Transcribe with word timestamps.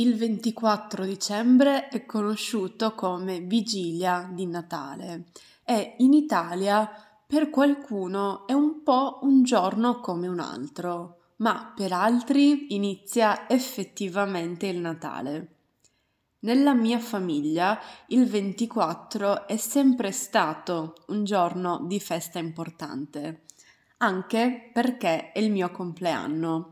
Il 0.00 0.16
24 0.16 1.04
dicembre 1.04 1.88
è 1.90 2.06
conosciuto 2.06 2.94
come 2.94 3.40
vigilia 3.40 4.30
di 4.32 4.46
Natale 4.46 5.24
e 5.62 5.96
in 5.98 6.14
Italia 6.14 6.90
per 7.26 7.50
qualcuno 7.50 8.46
è 8.46 8.54
un 8.54 8.82
po' 8.82 9.18
un 9.24 9.42
giorno 9.42 10.00
come 10.00 10.26
un 10.26 10.40
altro, 10.40 11.18
ma 11.36 11.74
per 11.76 11.92
altri 11.92 12.72
inizia 12.74 13.46
effettivamente 13.46 14.68
il 14.68 14.78
Natale. 14.78 15.48
Nella 16.38 16.72
mia 16.72 16.98
famiglia 16.98 17.78
il 18.06 18.24
24 18.24 19.46
è 19.46 19.58
sempre 19.58 20.12
stato 20.12 20.94
un 21.08 21.24
giorno 21.24 21.84
di 21.86 22.00
festa 22.00 22.38
importante, 22.38 23.42
anche 23.98 24.70
perché 24.72 25.30
è 25.32 25.40
il 25.40 25.50
mio 25.50 25.70
compleanno 25.70 26.70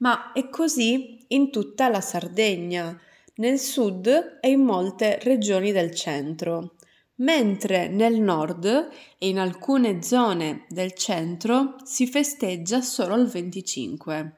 ma 0.00 0.32
è 0.32 0.48
così 0.48 1.24
in 1.28 1.50
tutta 1.50 1.88
la 1.88 2.00
Sardegna, 2.00 2.98
nel 3.36 3.58
sud 3.58 4.38
e 4.40 4.50
in 4.50 4.60
molte 4.60 5.18
regioni 5.22 5.72
del 5.72 5.94
centro, 5.94 6.74
mentre 7.16 7.88
nel 7.88 8.20
nord 8.20 8.66
e 9.18 9.28
in 9.28 9.38
alcune 9.38 10.02
zone 10.02 10.66
del 10.68 10.92
centro 10.92 11.76
si 11.84 12.06
festeggia 12.06 12.80
solo 12.82 13.14
il 13.16 13.26
25. 13.26 14.34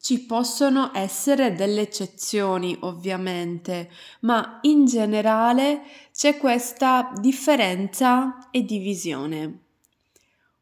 Ci 0.00 0.24
possono 0.26 0.92
essere 0.94 1.54
delle 1.54 1.82
eccezioni, 1.82 2.76
ovviamente, 2.80 3.90
ma 4.20 4.58
in 4.62 4.84
generale 4.86 5.82
c'è 6.12 6.38
questa 6.38 7.12
differenza 7.20 8.48
e 8.50 8.62
divisione. 8.62 9.67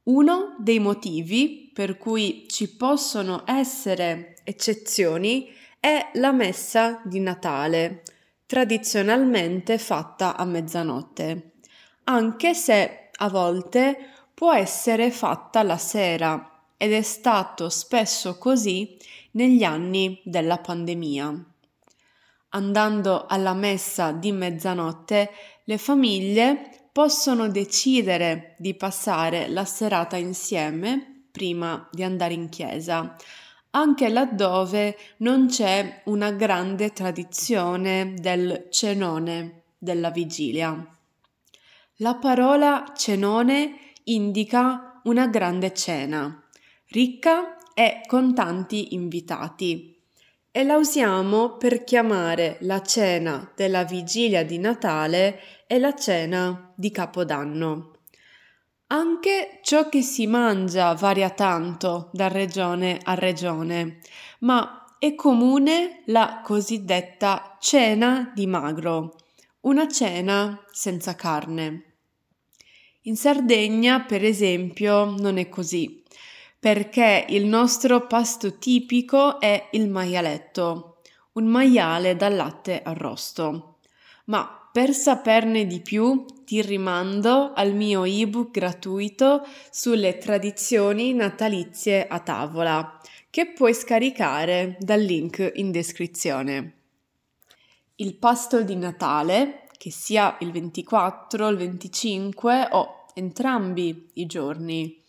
Uno 0.07 0.55
dei 0.61 0.79
motivi 0.79 1.69
per 1.75 1.99
cui 1.99 2.47
ci 2.49 2.77
possono 2.77 3.43
essere 3.45 4.37
eccezioni 4.45 5.53
è 5.81 6.11
la 6.15 6.31
messa 6.31 7.01
di 7.05 7.19
Natale, 7.19 8.05
tradizionalmente 8.47 9.79
fatta 9.79 10.37
a 10.37 10.45
mezzanotte, 10.45 11.55
anche 12.05 12.55
se 12.55 13.11
a 13.17 13.29
volte 13.29 13.97
può 14.33 14.55
essere 14.55 15.11
fatta 15.11 15.65
la 15.65 15.77
sera 15.77 16.69
ed 16.77 16.93
è 16.93 17.03
stato 17.03 17.69
spesso 17.69 18.39
così 18.39 18.97
negli 19.33 19.65
anni 19.65 20.21
della 20.23 20.59
pandemia. 20.59 21.45
Andando 22.51 23.27
alla 23.27 23.55
messa 23.55 24.13
di 24.13 24.31
mezzanotte, 24.31 25.31
le 25.65 25.79
famiglie 25.79 26.86
possono 26.97 27.51
decidere 27.51 28.55
di 28.57 28.73
passare 28.73 29.49
la 29.49 29.67
serata 29.67 30.17
insieme 30.17 31.25
prima 31.31 31.87
di 31.93 32.03
andare 32.03 32.33
in 32.33 32.49
chiesa, 32.49 33.15
anche 33.73 34.09
laddove 34.09 34.97
non 35.19 35.47
c'è 35.47 36.01
una 36.07 36.31
grande 36.31 36.95
tradizione 36.95 38.15
del 38.17 38.69
cenone 38.71 39.65
della 39.77 40.09
vigilia. 40.11 40.91
La 41.97 42.15
parola 42.15 42.91
cenone 42.97 43.93
indica 44.05 45.03
una 45.05 45.27
grande 45.27 45.75
cena, 45.75 46.43
ricca 46.87 47.59
e 47.75 48.01
con 48.07 48.35
tanti 48.35 48.95
invitati 48.95 49.96
e 50.57 50.65
la 50.65 50.79
usiamo 50.79 51.59
per 51.59 51.85
chiamare 51.85 52.57
la 52.61 52.81
cena 52.81 53.53
della 53.55 53.85
vigilia 53.85 54.43
di 54.43 54.57
Natale 54.57 55.39
e 55.67 55.79
la 55.79 55.95
cena 55.95 56.73
di 56.75 56.91
Capodanno. 56.91 57.99
Anche 58.87 59.61
ciò 59.63 59.91
che 59.91 60.01
si 60.01 60.27
mangia 60.27 60.95
varia 60.95 61.29
tanto 61.29 62.09
da 62.11 62.29
regione 62.29 62.99
a 63.03 63.13
regione, 63.13 63.99
ma 64.39 64.97
è 64.99 65.15
comune 65.15 66.01
la 66.07 66.41
cosiddetta 66.43 67.59
cena 67.61 68.33
di 68.35 68.47
magro, 68.47 69.17
una 69.61 69.87
cena 69.87 70.65
senza 70.71 71.15
carne. 71.15 71.97
In 73.03 73.17
Sardegna, 73.17 74.05
per 74.05 74.25
esempio, 74.25 75.05
non 75.19 75.37
è 75.37 75.51
così 75.51 76.03
perché 76.59 77.27
il 77.29 77.47
nostro 77.47 78.07
pasto 78.07 78.59
tipico 78.59 79.41
è 79.41 79.69
il 79.73 79.89
maialetto, 79.89 80.99
un 81.33 81.47
maiale 81.47 82.17
dal 82.17 82.35
latte 82.35 82.83
arrosto. 82.83 83.79
Ma 84.27 84.69
per 84.73 84.93
saperne 84.93 85.67
di 85.67 85.81
più 85.81 86.27
ti 86.45 86.61
rimando 86.61 87.53
al 87.55 87.73
mio 87.73 88.05
ebook 88.05 88.51
gratuito 88.51 89.43
sulle 89.71 90.19
tradizioni 90.19 91.15
natalizie 91.15 92.07
a 92.07 92.21
tavola, 92.21 93.01
che 93.31 93.53
puoi 93.53 93.73
scaricare 93.73 94.77
dal 94.79 95.01
link 95.01 95.53
in 95.55 95.71
descrizione. 95.71 96.73
Il 97.97 98.17
pasto 98.17 98.63
di 98.63 98.77
Natale, 98.77 99.67
che 99.79 99.91
sia 99.91 100.37
il 100.41 100.53
24, 100.53 101.49
il 101.49 101.57
25 101.57 102.69
o 102.73 103.07
entrambi 103.15 104.11
i 104.15 104.27
giorni, 104.27 105.03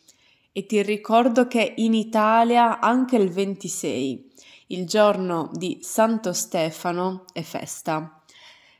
e 0.57 0.65
ti 0.65 0.81
ricordo 0.81 1.45
che 1.45 1.73
in 1.75 1.93
Italia 1.93 2.79
anche 2.79 3.15
il 3.15 3.29
26, 3.29 4.31
il 4.69 4.87
giorno 4.87 5.51
di 5.53 5.77
Santo 5.81 6.33
Stefano, 6.33 7.25
è 7.31 7.43
festa. 7.43 8.23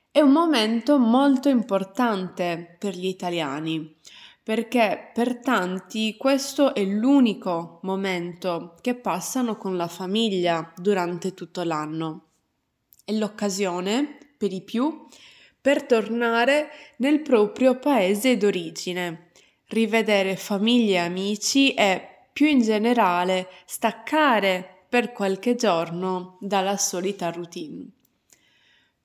È 0.10 0.20
un 0.20 0.32
momento 0.32 0.98
molto 0.98 1.50
importante 1.50 2.78
per 2.80 2.96
gli 2.96 3.06
italiani 3.06 3.96
perché 4.42 5.12
per 5.14 5.40
tanti 5.40 6.18
questo 6.18 6.74
è 6.74 6.84
l'unico 6.84 7.78
momento 7.84 8.76
che 8.82 8.96
passano 8.96 9.56
con 9.58 9.78
la 9.78 9.88
famiglia 9.88 10.74
durante 10.78 11.36
tutto 11.36 11.62
l'anno. 11.62 12.30
È 13.06 13.12
l'occasione, 13.12 14.18
per 14.36 14.52
i 14.52 14.64
più, 14.64 15.06
per 15.62 15.84
tornare 15.84 16.70
nel 16.98 17.22
proprio 17.22 17.78
paese 17.78 18.36
d'origine 18.36 19.27
rivedere 19.68 20.36
famiglie 20.36 20.96
e 20.96 21.00
amici 21.00 21.74
e, 21.74 22.08
più 22.32 22.48
in 22.48 22.62
generale, 22.62 23.50
staccare 23.66 24.86
per 24.88 25.12
qualche 25.12 25.56
giorno 25.56 26.38
dalla 26.40 26.78
solita 26.78 27.30
routine. 27.32 27.88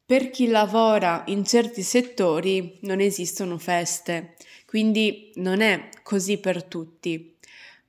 Per 0.05 0.31
chi 0.31 0.49
lavora 0.49 1.25
in 1.27 1.45
certi 1.45 1.83
settori 1.83 2.79
non 2.83 3.01
esistono 3.01 3.57
feste, 3.59 4.37
quindi 4.67 5.33
non 5.37 5.61
è 5.61 5.89
così 6.03 6.39
per 6.39 6.65
tutti, 6.65 7.37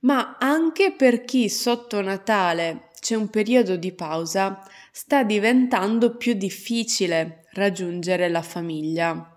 ma 0.00 0.36
anche 0.38 0.92
per 0.92 1.24
chi 1.24 1.48
sotto 1.48 2.00
Natale 2.00 2.90
c'è 2.98 3.14
un 3.14 3.28
periodo 3.28 3.76
di 3.76 3.92
pausa, 3.92 4.66
sta 4.90 5.22
diventando 5.22 6.16
più 6.16 6.32
difficile 6.32 7.46
raggiungere 7.52 8.28
la 8.28 8.42
famiglia. 8.42 9.33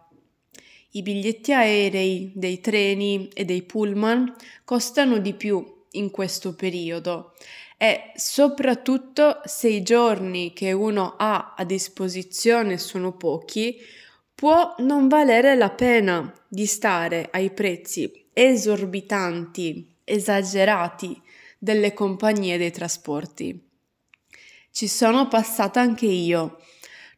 I 0.97 1.03
biglietti 1.03 1.53
aerei, 1.53 2.31
dei 2.33 2.59
treni 2.59 3.29
e 3.35 3.45
dei 3.45 3.61
pullman 3.61 4.33
costano 4.63 5.19
di 5.19 5.35
più 5.35 5.83
in 5.91 6.09
questo 6.09 6.55
periodo 6.55 7.35
e 7.77 8.13
soprattutto 8.15 9.41
se 9.45 9.67
i 9.67 9.83
giorni 9.83 10.53
che 10.53 10.71
uno 10.71 11.13
ha 11.15 11.53
a 11.55 11.63
disposizione 11.65 12.79
sono 12.79 13.15
pochi, 13.15 13.77
può 14.33 14.73
non 14.79 15.07
valere 15.07 15.53
la 15.53 15.69
pena 15.69 16.33
di 16.47 16.65
stare 16.65 17.27
ai 17.31 17.51
prezzi 17.51 18.29
esorbitanti, 18.33 19.97
esagerati 20.03 21.21
delle 21.59 21.93
compagnie 21.93 22.57
dei 22.57 22.71
trasporti. 22.71 23.69
Ci 24.71 24.87
sono 24.87 25.27
passata 25.27 25.79
anche 25.79 26.07
io, 26.07 26.59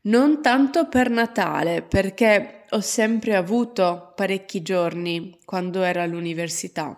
non 0.01 0.41
tanto 0.41 0.89
per 0.89 1.09
Natale, 1.09 1.81
perché 1.81 2.58
ho 2.71 2.81
sempre 2.81 3.35
avuto 3.35 4.13
parecchi 4.15 4.61
giorni 4.61 5.37
quando 5.45 5.81
ero 5.83 6.01
all'università, 6.01 6.97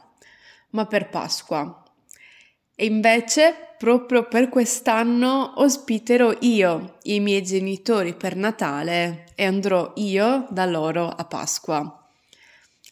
ma 0.71 0.85
per 0.85 1.09
Pasqua. 1.09 1.83
E 2.75 2.85
invece, 2.85 3.75
proprio 3.77 4.27
per 4.27 4.49
quest'anno, 4.49 5.53
ospiterò 5.57 6.35
io 6.41 6.97
i 7.03 7.19
miei 7.19 7.43
genitori 7.43 8.13
per 8.15 8.35
Natale 8.35 9.25
e 9.35 9.45
andrò 9.45 9.93
io 9.95 10.47
da 10.49 10.65
loro 10.65 11.07
a 11.07 11.25
Pasqua. 11.25 12.09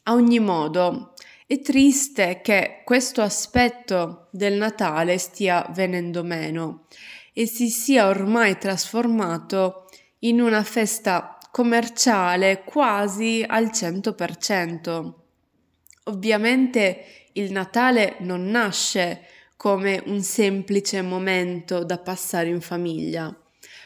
A 0.04 0.14
ogni 0.14 0.40
modo, 0.40 1.14
è 1.48 1.60
triste 1.62 2.42
che 2.42 2.84
questo 2.86 3.22
aspetto 3.22 4.28
del 4.30 4.54
Natale 4.54 5.18
stia 5.18 5.66
venendo 5.72 6.24
meno 6.24 6.86
e 7.34 7.48
si 7.48 7.70
sia 7.70 8.08
ormai 8.08 8.58
trasformato 8.58 9.88
in 10.20 10.42
una 10.42 10.64
festa 10.64 11.39
commerciale 11.52 12.64
quasi 12.64 13.44
al 13.48 13.66
100%. 13.66 15.14
Ovviamente 16.06 17.04
il 17.34 17.52
Natale 17.52 18.16
non 18.20 18.46
nasce 18.46 19.26
come 19.56 20.02
un 20.06 20.22
semplice 20.22 21.02
momento 21.02 21.84
da 21.84 21.98
passare 21.98 22.48
in 22.48 22.62
famiglia, 22.62 23.36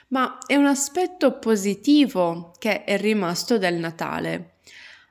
ma 0.10 0.38
è 0.46 0.56
un 0.56 0.68
aspetto 0.68 1.40
positivo 1.40 2.54
che 2.60 2.84
è 2.84 2.98
rimasto 2.98 3.58
del 3.58 3.76
Natale, 3.76 4.58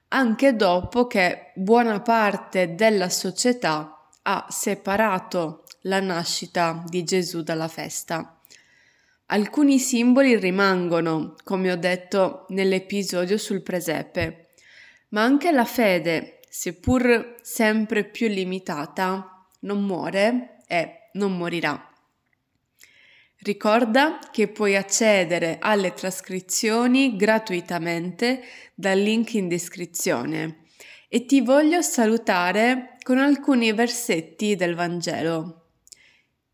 anche 0.08 0.54
dopo 0.54 1.06
che 1.06 1.52
buona 1.54 2.00
parte 2.00 2.74
della 2.74 3.08
società 3.08 4.08
ha 4.22 4.46
separato 4.48 5.64
la 5.82 6.00
nascita 6.00 6.84
di 6.86 7.02
Gesù 7.02 7.42
dalla 7.42 7.68
festa. 7.68 8.38
Alcuni 9.32 9.78
simboli 9.78 10.36
rimangono, 10.36 11.36
come 11.42 11.72
ho 11.72 11.76
detto 11.76 12.44
nell'episodio 12.50 13.38
sul 13.38 13.62
presepe, 13.62 14.48
ma 15.08 15.22
anche 15.22 15.50
la 15.52 15.64
fede, 15.64 16.40
seppur 16.50 17.36
sempre 17.40 18.04
più 18.04 18.28
limitata, 18.28 19.48
non 19.60 19.86
muore 19.86 20.58
e 20.66 21.08
non 21.14 21.34
morirà. 21.34 21.82
Ricorda 23.38 24.18
che 24.30 24.48
puoi 24.48 24.76
accedere 24.76 25.56
alle 25.60 25.94
trascrizioni 25.94 27.16
gratuitamente 27.16 28.42
dal 28.74 28.98
link 28.98 29.32
in 29.32 29.48
descrizione 29.48 30.64
e 31.08 31.24
ti 31.24 31.40
voglio 31.40 31.80
salutare 31.80 32.98
con 33.02 33.16
alcuni 33.16 33.72
versetti 33.72 34.56
del 34.56 34.74
Vangelo. 34.74 35.68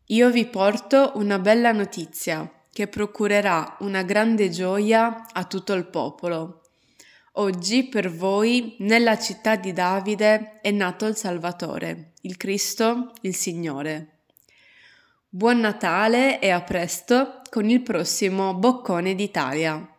Io 0.05 0.29
vi 0.31 0.45
porto 0.45 1.11
una 1.15 1.39
bella 1.39 1.73
notizia 1.73 2.53
che 2.79 2.87
procurerà 2.87 3.75
una 3.81 4.03
grande 4.03 4.49
gioia 4.49 5.25
a 5.33 5.43
tutto 5.43 5.73
il 5.73 5.83
popolo. 5.87 6.61
Oggi 7.33 7.83
per 7.83 8.09
voi 8.09 8.77
nella 8.79 9.19
città 9.19 9.57
di 9.57 9.73
Davide 9.73 10.61
è 10.61 10.71
nato 10.71 11.05
il 11.05 11.17
Salvatore, 11.17 12.13
il 12.21 12.37
Cristo, 12.37 13.11
il 13.23 13.35
Signore. 13.35 14.19
Buon 15.27 15.59
Natale 15.59 16.39
e 16.39 16.51
a 16.51 16.61
presto 16.61 17.41
con 17.49 17.69
il 17.69 17.81
prossimo 17.81 18.53
Boccone 18.53 19.13
d'Italia. 19.13 19.85